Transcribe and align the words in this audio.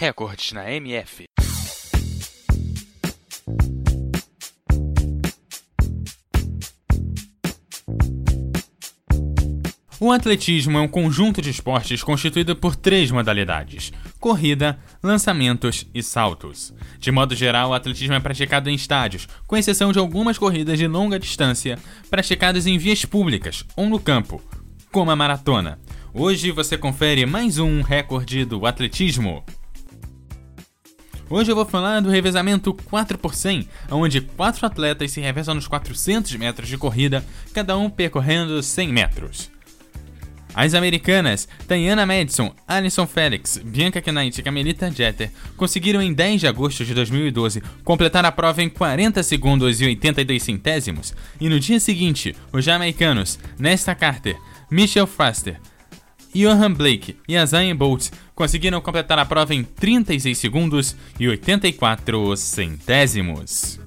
Recordes 0.00 0.52
na 0.52 0.70
MF. 0.70 1.24
O 9.98 10.12
atletismo 10.12 10.78
é 10.78 10.80
um 10.80 10.86
conjunto 10.86 11.42
de 11.42 11.50
esportes 11.50 12.04
constituído 12.04 12.54
por 12.54 12.76
três 12.76 13.10
modalidades: 13.10 13.92
corrida, 14.20 14.78
lançamentos 15.02 15.84
e 15.92 16.00
saltos. 16.00 16.72
De 17.00 17.10
modo 17.10 17.34
geral, 17.34 17.70
o 17.70 17.74
atletismo 17.74 18.14
é 18.14 18.20
praticado 18.20 18.70
em 18.70 18.74
estádios, 18.74 19.26
com 19.48 19.56
exceção 19.56 19.90
de 19.90 19.98
algumas 19.98 20.38
corridas 20.38 20.78
de 20.78 20.86
longa 20.86 21.18
distância 21.18 21.76
praticadas 22.08 22.68
em 22.68 22.78
vias 22.78 23.04
públicas 23.04 23.64
ou 23.74 23.88
no 23.88 23.98
campo, 23.98 24.40
como 24.92 25.10
a 25.10 25.16
maratona. 25.16 25.76
Hoje 26.14 26.52
você 26.52 26.78
confere 26.78 27.26
mais 27.26 27.58
um 27.58 27.82
recorde 27.82 28.44
do 28.44 28.64
atletismo. 28.64 29.44
Hoje 31.30 31.52
eu 31.52 31.54
vou 31.54 31.66
falar 31.66 32.00
do 32.00 32.08
revezamento 32.08 32.72
4 32.72 33.18
por 33.18 33.34
100, 33.34 33.68
onde 33.90 34.22
quatro 34.22 34.64
atletas 34.64 35.10
se 35.10 35.20
revezam 35.20 35.54
nos 35.54 35.68
400 35.68 36.34
metros 36.36 36.68
de 36.68 36.78
corrida, 36.78 37.22
cada 37.52 37.76
um 37.76 37.90
percorrendo 37.90 38.62
100 38.62 38.88
metros. 38.88 39.50
As 40.54 40.72
americanas 40.72 41.46
Diana 41.68 42.06
Madison, 42.06 42.54
Alison 42.66 43.06
Felix, 43.06 43.58
Bianca 43.62 44.00
Knight 44.10 44.40
e 44.40 44.42
Camelita 44.42 44.90
Jeter 44.90 45.30
conseguiram 45.54 46.00
em 46.00 46.14
10 46.14 46.40
de 46.40 46.46
agosto 46.46 46.82
de 46.82 46.94
2012 46.94 47.62
completar 47.84 48.24
a 48.24 48.32
prova 48.32 48.62
em 48.62 48.70
40 48.70 49.22
segundos 49.22 49.82
e 49.82 49.84
82 49.84 50.42
centésimos, 50.42 51.14
e 51.38 51.50
no 51.50 51.60
dia 51.60 51.78
seguinte, 51.78 52.34
os 52.50 52.64
jamaicanos 52.64 53.38
Nesta 53.58 53.94
Carter, 53.94 54.36
Michelle 54.70 55.06
Faster, 55.06 55.60
Johan 56.34 56.72
Blake 56.72 57.16
e 57.28 57.36
Azain 57.36 57.74
Bolt 57.74 58.10
conseguiram 58.38 58.80
completar 58.80 59.18
a 59.18 59.24
prova 59.24 59.52
em 59.52 59.64
36 59.64 60.38
segundos 60.38 60.96
e 61.18 61.26
84 61.26 62.36
centésimos. 62.36 63.80